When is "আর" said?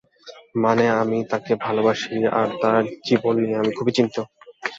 2.31-2.47